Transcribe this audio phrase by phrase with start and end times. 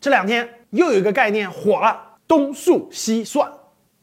[0.00, 3.50] 这两天又有一个概念火了，东数西算。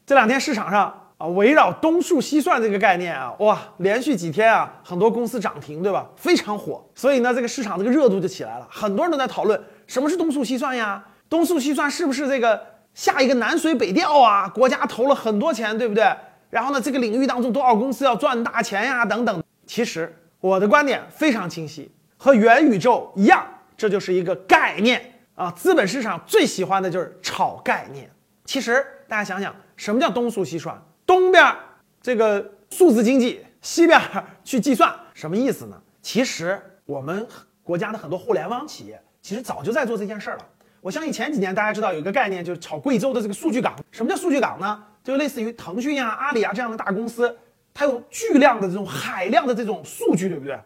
[0.06, 6.06] 这两天市场上啊，围绕东数西算这个概念啊，哇，连续几天啊，很多公司涨停，对吧？
[6.16, 6.84] 非常火。
[6.94, 11.04] 所以呢，这个市场这个热度就起来了，很多人都在讨论什么是东数西算呀？
[11.30, 12.62] 东数西算是不是这个
[12.94, 14.48] 下一个南水北调啊？
[14.50, 16.14] 国家投了很多钱，对不对？
[16.50, 19.06] 然后呢，这个领域当中多少公司要赚大钱呀？
[19.06, 19.42] 等等。
[19.66, 23.44] 其实我的观点非常清晰，和元宇宙一样，
[23.76, 25.14] 这就是一个概念。
[25.36, 28.10] 啊，资本市场最喜欢的就是炒概念。
[28.46, 30.82] 其实大家想想，什么叫东数西算？
[31.06, 31.54] 东边
[32.02, 34.00] 这个数字经济，西边
[34.44, 35.80] 去计算，什么意思呢？
[36.02, 37.28] 其实我们
[37.64, 40.40] 国家的很多互联网企业，其实早就在做这件事了。
[40.80, 43.76] 我相信前几年大家知道有一个概念，就是炒贵州的这个数据港。
[43.92, 44.84] 什么叫数据港呢？
[45.04, 47.36] 就类似于腾讯啊、阿里啊这样的大公司，
[47.74, 50.58] 它有巨量的这种海量的这种数据，对不对？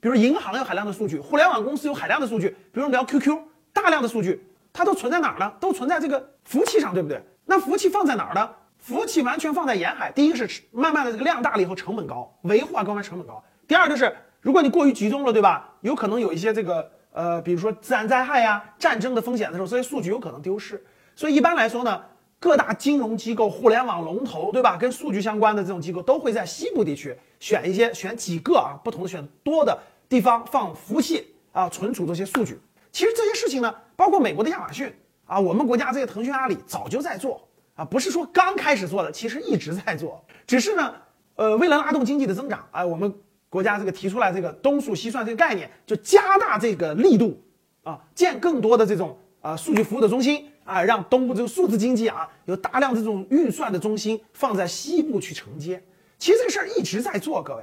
[0.00, 3.38] 比如银行有海量的数据，互联网公司有海量的数据，比如聊 QQ。
[3.80, 5.52] 大量的数据，它都存在哪儿呢？
[5.60, 7.22] 都存在这个服务器上，对不对？
[7.44, 8.50] 那服务器放在哪儿呢？
[8.78, 10.12] 服务器完全放在沿海。
[10.12, 13.42] 第一个是慢慢的这个量大了以后成本高，维护啊各方面成本高。
[13.66, 15.74] 第二就是如果你过于集中了，对吧？
[15.80, 20.82] 有可能有一些这个呃，比如说自然灾害呀、战争的风险的时候，这些数据有可能丢失。
[21.16, 22.00] 所以一般来说呢，
[22.38, 24.76] 各大金融机构、互联网龙头，对吧？
[24.76, 29.76] 跟数据相关的这种机构都会在西部地区选一些选几个啊，不同的选多的
[30.08, 32.60] 地方放服务器啊，存储这些数据。
[32.98, 34.92] 其实这些事情呢，包括美国的亚马逊
[35.24, 40.20] 啊，我们国家这些腾讯、阿里早就在做啊，不是说刚开始做的，其实一直在做。
[40.48, 40.92] 只是呢，
[41.36, 43.14] 呃，为了拉动经济的增长，哎，我们
[43.48, 47.40] 国家这个提出来这个东数西算这个概念，就加大这个力度
[47.84, 55.80] 啊，建更多的这种啊数据服务的中心啊，让东部这个数字经济啊有大量这种运算的中心放在西部去承接。
[56.18, 57.62] 其实这个事儿一直在做，各位，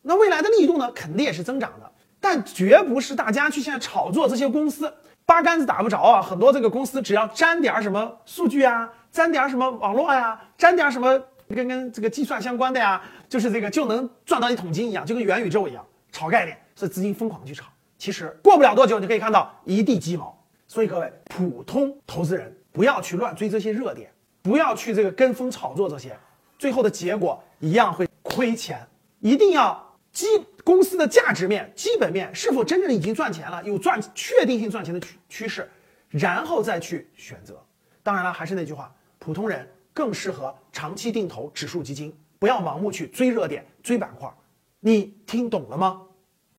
[0.00, 1.92] 那未来的力度呢，肯定也是增长的。
[2.22, 4.94] 但绝不是大家去现在炒作这些公司，
[5.26, 6.22] 八竿子打不着啊！
[6.22, 17.66] 很多这个公司只要沾点什么数据啊，沾点什么网络呀，沾点什么跟跟这个计算相关的呀，就是这个就能赚到一桶金一样，就跟元宇宙一样，炒概念，是资金疯狂去炒。
[17.98, 20.32] 其实过不了多久，你可以看到一地鸡毛。
[20.68, 24.08] 所以各位普通投资人不要去乱追这些热点，
[24.42, 26.16] 不要去这个跟风炒作这些，
[26.56, 28.80] 最后的结果一样会亏钱。
[29.18, 30.26] 一定要基。
[30.64, 35.68] 公司的价值面、基本面是否真正已经赚钱了，有赚确定性赚钱的趋趋势，
[36.08, 37.60] 然后再去选择。
[38.02, 44.32] 当然了，还是那句话，普通人更适合长期定投指数基金，不要盲目去追热点、追板块。
[44.80, 46.02] 你听懂了吗？